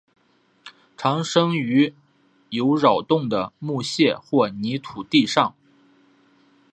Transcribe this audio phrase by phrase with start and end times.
[0.97, 1.93] 常生长于
[2.49, 5.53] 有扰动的木屑或泥土地上。